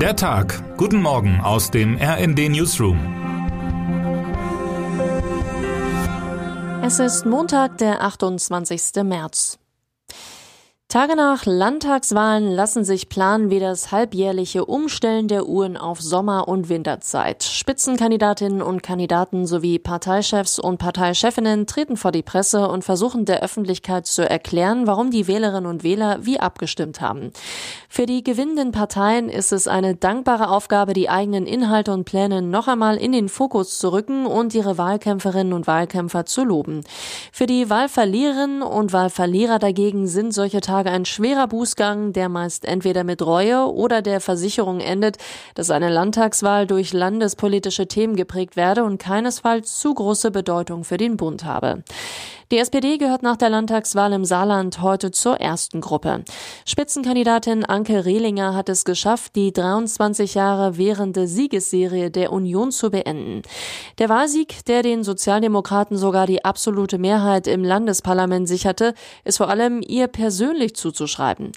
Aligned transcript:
Der 0.00 0.14
Tag. 0.14 0.62
Guten 0.76 1.00
Morgen 1.00 1.40
aus 1.40 1.70
dem 1.70 1.96
RND 1.96 2.50
Newsroom. 2.50 2.98
Es 6.82 6.98
ist 6.98 7.24
Montag, 7.24 7.78
der 7.78 8.02
28. 8.02 9.02
März. 9.04 9.58
Tage 10.88 11.16
nach 11.16 11.46
Landtagswahlen 11.46 12.52
lassen 12.52 12.84
sich 12.84 13.08
planen 13.08 13.50
wie 13.50 13.58
das 13.58 13.90
halbjährliche 13.90 14.64
Umstellen 14.64 15.26
der 15.26 15.48
Uhren 15.48 15.76
auf 15.76 16.00
Sommer- 16.00 16.46
und 16.46 16.68
Winterzeit. 16.68 17.42
Spitzenkandidatinnen 17.42 18.62
und 18.62 18.84
Kandidaten 18.84 19.48
sowie 19.48 19.80
Parteichefs 19.80 20.60
und 20.60 20.78
Parteichefinnen 20.78 21.66
treten 21.66 21.96
vor 21.96 22.12
die 22.12 22.22
Presse 22.22 22.68
und 22.68 22.84
versuchen 22.84 23.24
der 23.24 23.42
Öffentlichkeit 23.42 24.06
zu 24.06 24.30
erklären, 24.30 24.86
warum 24.86 25.10
die 25.10 25.26
Wählerinnen 25.26 25.68
und 25.68 25.82
Wähler 25.82 26.18
wie 26.20 26.38
abgestimmt 26.38 27.00
haben. 27.00 27.32
Für 27.88 28.06
die 28.06 28.22
gewinnenden 28.22 28.70
Parteien 28.70 29.28
ist 29.28 29.52
es 29.52 29.66
eine 29.66 29.96
dankbare 29.96 30.50
Aufgabe, 30.50 30.92
die 30.92 31.10
eigenen 31.10 31.46
Inhalte 31.46 31.92
und 31.92 32.04
Pläne 32.04 32.42
noch 32.42 32.68
einmal 32.68 32.96
in 32.96 33.10
den 33.10 33.28
Fokus 33.28 33.80
zu 33.80 33.90
rücken 33.90 34.24
und 34.24 34.54
ihre 34.54 34.78
Wahlkämpferinnen 34.78 35.52
und 35.52 35.66
Wahlkämpfer 35.66 36.26
zu 36.26 36.44
loben. 36.44 36.84
Für 37.32 37.46
die 37.46 37.68
Wahlverliererinnen 37.68 38.62
und 38.62 38.92
Wahlverlierer 38.92 39.58
dagegen 39.58 40.06
sind 40.06 40.32
solche 40.32 40.60
Tage 40.76 40.90
ein 40.90 41.06
schwerer 41.06 41.46
Bußgang, 41.46 42.12
der 42.12 42.28
meist 42.28 42.66
entweder 42.66 43.02
mit 43.02 43.22
Reue 43.22 43.72
oder 43.72 44.02
der 44.02 44.20
Versicherung 44.20 44.80
endet, 44.80 45.16
dass 45.54 45.70
eine 45.70 45.88
Landtagswahl 45.88 46.66
durch 46.66 46.92
landespolitische 46.92 47.86
Themen 47.86 48.14
geprägt 48.14 48.56
werde 48.56 48.84
und 48.84 48.98
keinesfalls 48.98 49.78
zu 49.78 49.94
große 49.94 50.30
Bedeutung 50.30 50.84
für 50.84 50.98
den 50.98 51.16
Bund 51.16 51.44
habe. 51.46 51.82
Die 52.52 52.58
SPD 52.58 52.96
gehört 52.96 53.24
nach 53.24 53.36
der 53.36 53.50
Landtagswahl 53.50 54.12
im 54.12 54.24
Saarland 54.24 54.80
heute 54.80 55.10
zur 55.10 55.40
ersten 55.40 55.80
Gruppe. 55.80 56.22
Spitzenkandidatin 56.64 57.64
Anke 57.64 58.04
Rehlinger 58.04 58.54
hat 58.54 58.68
es 58.68 58.84
geschafft, 58.84 59.34
die 59.34 59.52
23 59.52 60.34
Jahre 60.34 60.76
währende 60.76 61.26
Siegesserie 61.26 62.12
der 62.12 62.32
Union 62.32 62.70
zu 62.70 62.90
beenden. 62.92 63.42
Der 63.98 64.08
Wahlsieg, 64.08 64.64
der 64.66 64.82
den 64.82 65.02
Sozialdemokraten 65.02 65.96
sogar 65.96 66.28
die 66.28 66.44
absolute 66.44 66.98
Mehrheit 66.98 67.48
im 67.48 67.64
Landesparlament 67.64 68.46
sicherte, 68.46 68.94
ist 69.24 69.38
vor 69.38 69.48
allem 69.48 69.82
ihr 69.84 70.06
persönlich 70.66 70.76
zuzuschreiben. 70.76 71.52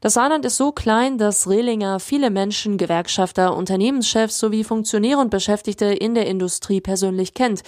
Das 0.00 0.14
Saarland 0.14 0.44
ist 0.44 0.56
so 0.56 0.72
klein, 0.72 1.18
dass 1.18 1.48
Rehlinger 1.48 2.00
viele 2.00 2.30
Menschen, 2.30 2.78
Gewerkschafter, 2.78 3.56
Unternehmenschefs 3.56 4.38
sowie 4.38 4.64
Funktionäre 4.64 5.20
und 5.20 5.30
Beschäftigte 5.30 5.86
in 5.86 6.14
der 6.14 6.26
Industrie 6.26 6.80
persönlich 6.80 7.34
kennt. 7.34 7.62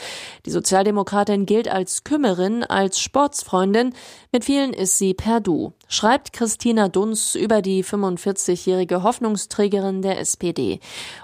Die 0.47 0.51
Sozialdemokratin 0.51 1.47
gilt 1.47 1.69
als 1.69 2.05
Kümmerin 2.05 2.65
als 2.65 3.01
Sportsfreundin. 3.01 3.95
Mit 4.33 4.45
vielen 4.45 4.73
ist 4.73 4.99
sie 4.99 5.15
per 5.15 5.41
Du. 5.41 5.73
Schreibt 5.89 6.33
Christina 6.33 6.89
Dunz 6.89 7.35
über 7.35 7.63
die 7.63 7.85
45-jährige 7.85 9.03
Hoffnungsträgerin 9.03 10.03
der 10.03 10.19
SPD. 10.19 10.81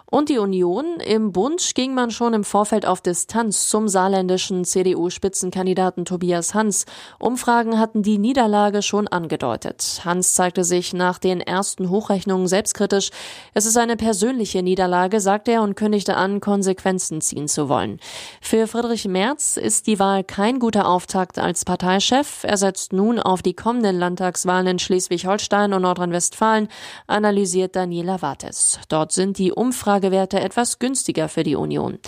Und 0.07 0.29
die 0.29 0.39
Union. 0.39 0.99
Im 0.99 1.31
Bund 1.31 1.75
ging 1.77 1.95
man 1.95 2.11
schon 2.11 2.35
im 2.35 2.43
Vorfeld 2.43 2.85
auf 2.85 3.01
Distanz 3.01 3.69
zum 3.69 3.87
saarländischen 3.87 4.65
CDU-Spitzenkandidaten 4.65 6.05
Tobias 6.05 6.53
Hans. 6.53 6.85
Umfragen 7.21 7.79
hatten 7.79 8.03
die 8.03 8.19
Niederlage 8.19 8.83
schon 8.83 9.07
angedeutet. 9.07 10.01
Hans 10.05 10.35
zeigte 10.35 10.65
sich 10.65 10.93
nach 10.93 11.19
den 11.19 11.41
ersten 11.41 11.91
Hochrechnungen 11.91 12.49
selbstkritisch. 12.49 13.11
Es 13.55 13.67
ist 13.67 13.79
eine 13.79 13.97
persönliche 13.97 14.65
Niederlage, 14.65 15.21
sagte 15.21 15.53
er 15.53 15.63
und 15.63 15.77
kündigte 15.77 16.17
an, 16.17 16.41
Konsequenzen 16.41 17.21
ziehen 17.21 17.47
zu 17.47 17.69
wollen. 17.69 18.01
Für 18.41 18.67
Friedrich 18.67 19.07
Merz 19.07 19.57
ist 19.57 19.87
die 19.87 20.01
Wahl 20.01 20.25
kein 20.25 20.59
guter 20.59 20.89
Auftakt 20.89 21.39
als 21.39 21.65
Parteichef. 21.65 22.43
Er 22.43 22.57
setzt 22.57 22.93
nun 22.93 23.21
auf 23.21 23.43
die 23.43 23.55
kommenden 23.55 23.97
Landtagswahlen 23.97 24.50
in 24.51 24.79
Schleswig-Holstein 24.79 25.73
und 25.73 25.83
Nordrhein-Westfalen, 25.83 26.69
analysiert 27.07 27.77
Daniela 27.77 28.21
Wates. 28.21 28.81
Dort 28.89 29.13
sind 29.13 29.39
die 29.39 29.53
Umfragewerte 29.53 30.41
etwas 30.41 30.81
günstiger 30.81 31.29
für 31.29 31.45
die 31.45 31.55
Union. 31.55 31.99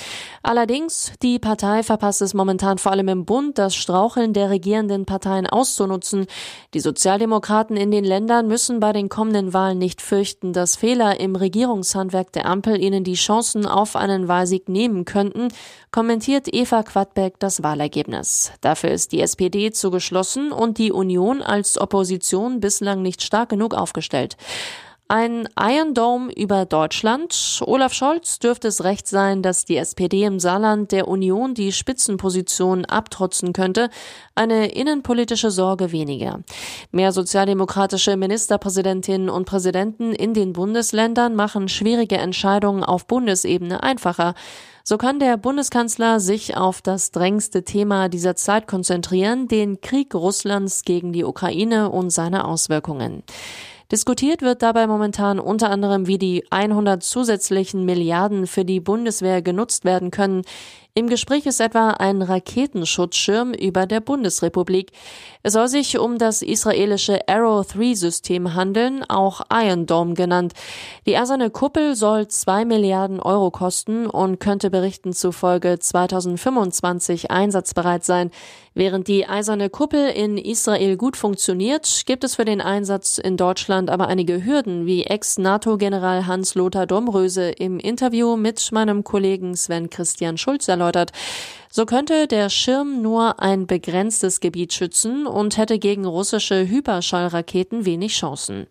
Allerdings, 0.43 1.13
die 1.23 1.39
Partei 1.39 1.85
verpasst 1.85 2.20
es 2.20 2.35
momentan 2.35 2.79
vor 2.79 2.91
allem 2.91 3.09
im 3.09 3.25
Bund, 3.25 3.59
das 3.59 3.77
Straucheln 3.77 4.33
der 4.33 4.51
regierenden 4.51 5.07
Parteien 5.07 5.47
auszunutzen. 5.47 6.27
Die 6.75 6.81
Sozialdemokraten 6.81 7.77
in 7.77 7.92
den 7.92 8.05
Ländern 8.05 8.48
müssen 8.48 8.81
bei 8.81 8.92
den 8.92 9.08
kommenden 9.08 9.55
Wahlen 9.55 9.79
nicht 9.79 10.02
fürchten, 10.02 10.52
dass 10.52 10.75
Fehler 10.75 11.20
im 11.20 11.36
Regierungshandwerk 11.36 12.33
der 12.33 12.47
Ampel 12.47 12.83
ihnen 12.83 13.05
die 13.05 13.14
Chancen 13.14 13.67
auf 13.67 13.95
einen 13.95 14.27
Wahlsieg 14.27 14.69
nehmen 14.69 15.05
könnten, 15.05 15.48
kommentiert 15.92 16.52
Eva 16.52 16.83
Quadbeck 16.83 17.39
das 17.39 17.63
Wahlergebnis. 17.63 18.51
Dafür 18.63 18.91
ist 18.91 19.13
die 19.13 19.20
SPD 19.20 19.70
zu 19.70 19.91
geschlossen 19.91 20.51
und 20.51 20.79
die 20.79 20.91
Union 20.91 21.42
als 21.42 21.79
Opposition 21.79 22.32
bislang 22.61 23.03
nicht 23.03 23.23
stark 23.23 23.51
genug 23.51 23.75
aufgestellt. 23.75 24.37
Ein 25.14 25.46
Iron 25.61 25.92
Dome 25.92 26.33
über 26.33 26.64
Deutschland. 26.64 27.61
Olaf 27.67 27.92
Scholz 27.92 28.39
dürfte 28.39 28.68
es 28.68 28.83
recht 28.83 29.06
sein, 29.06 29.42
dass 29.42 29.67
die 29.67 29.77
SPD 29.77 30.24
im 30.24 30.40
Saarland 30.40 30.90
der 30.90 31.06
Union 31.06 31.52
die 31.52 31.73
Spitzenposition 31.73 32.86
abtrotzen 32.86 33.52
könnte. 33.52 33.90
Eine 34.34 34.68
innenpolitische 34.68 35.51
Sorge 35.51 35.92
weniger. 35.92 36.40
Mehr 36.92 37.12
sozialdemokratische 37.12 38.17
Ministerpräsidentinnen 38.17 39.28
und 39.28 39.45
Präsidenten 39.45 40.14
in 40.14 40.33
den 40.33 40.55
Bundesländern 40.55 41.36
machen 41.36 41.68
schwierige 41.68 42.17
Entscheidungen 42.17 42.83
auf 42.83 43.06
Bundesebene 43.06 43.83
einfacher. 43.83 44.33
So 44.83 44.96
kann 44.96 45.20
der 45.20 45.36
Bundeskanzler 45.36 46.20
sich 46.20 46.56
auf 46.56 46.80
das 46.80 47.11
drängendste 47.11 47.64
Thema 47.64 48.08
dieser 48.08 48.34
Zeit 48.34 48.67
konzentrieren, 48.67 49.46
den 49.46 49.83
Krieg 49.83 50.14
Russlands 50.14 50.84
gegen 50.84 51.12
die 51.12 51.24
Ukraine 51.24 51.90
und 51.90 52.08
seine 52.08 52.46
Auswirkungen. 52.46 53.24
Diskutiert 53.92 54.41
wird 54.41 54.63
dabei 54.63 54.86
momentan 54.86 55.39
unter 55.39 55.69
anderem, 55.69 56.07
wie 56.07 56.17
die 56.17 56.45
100 56.48 57.03
zusätzlichen 57.03 57.85
Milliarden 57.85 58.47
für 58.47 58.64
die 58.64 58.80
Bundeswehr 58.80 59.42
genutzt 59.42 59.85
werden 59.85 60.11
können. 60.11 60.45
Im 60.95 61.08
Gespräch 61.08 61.47
ist 61.47 61.58
etwa 61.58 61.92
ein 61.92 62.20
Raketenschutzschirm 62.20 63.55
über 63.55 63.86
der 63.86 64.01
Bundesrepublik. 64.01 64.91
Es 65.42 65.55
soll 65.55 65.67
sich 65.67 65.98
um 65.98 66.19
das 66.19 66.42
israelische 66.42 67.27
Arrow-3-System 67.29 68.53
handeln, 68.53 69.02
auch 69.08 69.41
Iron 69.51 69.86
Dome 69.86 70.13
genannt. 70.13 70.52
Die 71.07 71.17
eiserne 71.17 71.48
Kuppel 71.48 71.97
soll 71.97 72.29
zwei 72.29 72.67
Milliarden 72.67 73.20
Euro 73.20 73.51
kosten 73.51 74.07
und 74.07 74.39
könnte 74.39 74.69
Berichten 74.69 75.14
zufolge 75.14 75.79
2025 75.79 77.31
einsatzbereit 77.31 78.05
sein. 78.05 78.31
Während 78.75 79.08
die 79.08 79.27
eiserne 79.27 79.69
Kuppel 79.70 80.08
in 80.11 80.39
Israel 80.39 80.97
gut 80.97 81.17
funktioniert, 81.17 82.02
gibt 82.07 82.25
es 82.25 82.36
für 82.36 82.45
den 82.45 82.61
Einsatz 82.61 83.19
in 83.19 83.36
Deutschland 83.36 83.91
aber 83.91 84.08
einige 84.08 84.45
Hürden, 84.45 84.86
wie 84.86 85.05
Ex-NATO-General 85.05 86.27
Hans-Lothar 86.27 86.86
Domröse 86.86 87.51
im 87.51 87.79
Interview 87.79 88.36
mit 88.36 88.73
meinem 88.73 89.05
Kollegen 89.05 89.57
Sven 89.57 89.91
Christian 89.91 90.39
Schulz 90.39 90.69
erläutert. 90.83 91.13
So 91.70 91.87
könnte 91.87 92.27
der 92.27 92.51
Schirm 92.51 93.01
nur 93.01 93.41
ein 93.41 93.67
begrenztes 93.67 94.41
Gebiet 94.41 94.75
schützen 94.75 95.27
und 95.27 95.57
hätte 95.57 95.79
gegen 95.79 96.05
russische 96.05 96.69
Hyperschallraketen 96.69 97.87
wenig 97.87 98.13
Chancen. 98.13 98.67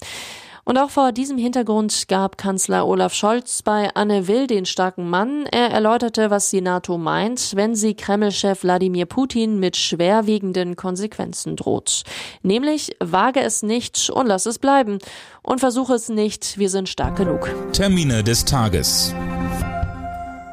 Und 0.63 0.77
auch 0.77 0.91
vor 0.91 1.11
diesem 1.11 1.39
Hintergrund 1.39 2.07
gab 2.07 2.37
Kanzler 2.37 2.85
Olaf 2.85 3.15
Scholz 3.15 3.63
bei 3.63 3.89
Anne 3.95 4.27
Will 4.27 4.45
den 4.45 4.67
starken 4.67 5.09
Mann. 5.09 5.47
Er 5.51 5.71
erläuterte, 5.71 6.29
was 6.29 6.51
die 6.51 6.61
NATO 6.61 6.99
meint, 6.99 7.55
wenn 7.55 7.75
sie 7.75 7.95
Kreml-Chef 7.95 8.61
Wladimir 8.61 9.07
Putin 9.07 9.59
mit 9.59 9.75
schwerwiegenden 9.75 10.75
Konsequenzen 10.75 11.55
droht. 11.55 12.03
Nämlich, 12.43 12.95
wage 12.99 13.41
es 13.41 13.63
nicht 13.63 14.11
und 14.11 14.27
lass 14.27 14.45
es 14.45 14.59
bleiben. 14.59 14.99
Und 15.41 15.59
versuche 15.59 15.95
es 15.95 16.09
nicht, 16.09 16.59
wir 16.59 16.69
sind 16.69 16.87
stark 16.87 17.15
genug. 17.15 17.49
Termine 17.73 18.23
des 18.23 18.45
Tages. 18.45 19.15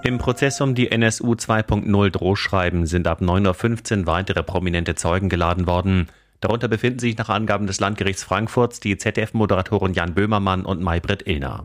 Im 0.04 0.18
Prozess 0.18 0.60
um 0.60 0.74
die 0.74 0.90
NSU 0.90 1.32
2.0 1.32 2.10
Drohschreiben 2.10 2.86
sind 2.86 3.08
ab 3.08 3.20
9.15 3.20 4.00
Uhr 4.00 4.06
weitere 4.06 4.42
prominente 4.42 4.94
Zeugen 4.94 5.28
geladen 5.28 5.66
worden. 5.66 6.08
Darunter 6.40 6.68
befinden 6.68 7.00
sich 7.00 7.18
nach 7.18 7.28
Angaben 7.28 7.66
des 7.66 7.80
Landgerichts 7.80 8.22
Frankfurts 8.22 8.78
die 8.78 8.96
ZDF-Moderatoren 8.96 9.94
Jan 9.94 10.14
Böhmermann 10.14 10.64
und 10.64 10.80
Maybrit 10.80 11.26
Illner. 11.26 11.64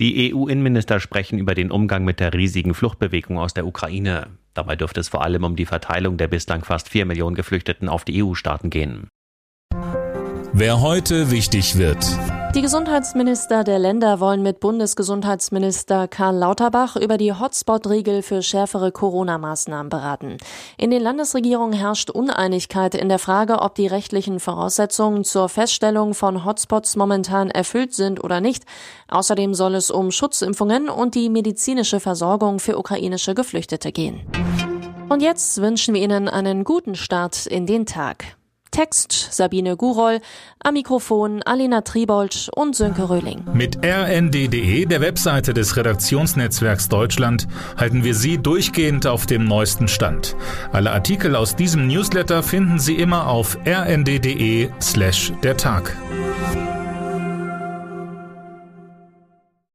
Die 0.00 0.34
EU-Innenminister 0.34 1.00
sprechen 1.00 1.38
über 1.38 1.54
den 1.54 1.70
Umgang 1.70 2.02
mit 2.02 2.18
der 2.18 2.32
riesigen 2.32 2.72
Fluchtbewegung 2.72 3.38
aus 3.38 3.52
der 3.52 3.66
Ukraine. 3.66 4.28
Dabei 4.54 4.74
dürfte 4.74 5.00
es 5.00 5.08
vor 5.08 5.22
allem 5.22 5.44
um 5.44 5.54
die 5.54 5.66
Verteilung 5.66 6.16
der 6.16 6.28
bislang 6.28 6.64
fast 6.64 6.88
vier 6.88 7.04
Millionen 7.04 7.36
Geflüchteten 7.36 7.88
auf 7.88 8.04
die 8.04 8.24
EU-Staaten 8.24 8.70
gehen. 8.70 9.08
Wer 10.54 10.80
heute 10.80 11.30
wichtig 11.30 11.76
wird. 11.76 12.04
Die 12.54 12.60
Gesundheitsminister 12.60 13.64
der 13.64 13.78
Länder 13.78 14.20
wollen 14.20 14.42
mit 14.42 14.60
Bundesgesundheitsminister 14.60 16.06
Karl 16.06 16.36
Lauterbach 16.36 16.96
über 16.96 17.16
die 17.16 17.32
Hotspot-Regel 17.32 18.20
für 18.20 18.42
schärfere 18.42 18.92
Corona-Maßnahmen 18.92 19.88
beraten. 19.88 20.36
In 20.76 20.90
den 20.90 21.00
Landesregierungen 21.00 21.72
herrscht 21.72 22.10
Uneinigkeit 22.10 22.94
in 22.94 23.08
der 23.08 23.18
Frage, 23.18 23.62
ob 23.62 23.74
die 23.74 23.86
rechtlichen 23.86 24.38
Voraussetzungen 24.38 25.24
zur 25.24 25.48
Feststellung 25.48 26.12
von 26.12 26.44
Hotspots 26.44 26.94
momentan 26.94 27.50
erfüllt 27.50 27.94
sind 27.94 28.22
oder 28.22 28.42
nicht. 28.42 28.64
Außerdem 29.08 29.54
soll 29.54 29.74
es 29.74 29.90
um 29.90 30.10
Schutzimpfungen 30.10 30.90
und 30.90 31.14
die 31.14 31.30
medizinische 31.30 32.00
Versorgung 32.00 32.58
für 32.58 32.76
ukrainische 32.76 33.34
Geflüchtete 33.34 33.92
gehen. 33.92 34.20
Und 35.08 35.22
jetzt 35.22 35.62
wünschen 35.62 35.94
wir 35.94 36.02
Ihnen 36.02 36.28
einen 36.28 36.64
guten 36.64 36.96
Start 36.96 37.46
in 37.46 37.64
den 37.64 37.86
Tag. 37.86 38.36
Text 38.72 39.28
Sabine 39.30 39.76
Guroll, 39.76 40.18
am 40.64 40.74
Mikrofon 40.74 41.42
Alina 41.44 41.82
Tribold 41.82 42.50
und 42.56 42.74
Sönke 42.74 43.08
Röhling. 43.08 43.44
Mit 43.54 43.78
rnd.de, 43.84 44.86
der 44.86 45.00
Webseite 45.00 45.54
des 45.54 45.76
Redaktionsnetzwerks 45.76 46.88
Deutschland, 46.88 47.46
halten 47.76 48.02
wir 48.02 48.14
Sie 48.14 48.38
durchgehend 48.38 49.06
auf 49.06 49.26
dem 49.26 49.44
neuesten 49.44 49.86
Stand. 49.86 50.34
Alle 50.72 50.90
Artikel 50.90 51.36
aus 51.36 51.54
diesem 51.54 51.86
Newsletter 51.86 52.42
finden 52.42 52.80
Sie 52.80 52.96
immer 52.96 53.28
auf 53.28 53.56
rnd.de 53.64 54.70
slash 54.80 55.32
der 55.44 55.56
Tag. 55.56 55.96